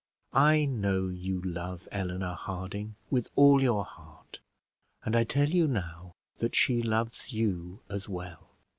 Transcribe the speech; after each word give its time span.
I 0.33 0.65
know 0.65 1.09
you 1.09 1.43
love 1.43 1.87
Eleanor 1.91 2.33
Harding 2.33 2.95
with 3.11 3.29
all 3.35 3.61
your 3.61 3.85
heart, 3.85 4.39
and 5.05 5.15
I 5.15 5.23
tell 5.23 5.49
you 5.49 5.67
now 5.67 6.15
that 6.39 6.55
she 6.55 6.81
loves 6.81 7.31
you 7.31 7.81
as 7.87 8.09
well. 8.09 8.49